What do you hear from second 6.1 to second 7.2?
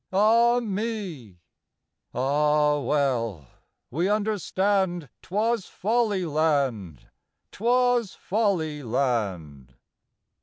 land,